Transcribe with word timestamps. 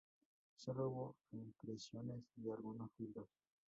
Solo 0.55 0.89
hubo 0.89 1.15
reimpresiones 1.31 2.23
de 2.35 2.51
algunos 2.51 2.89
libros. 2.97 3.27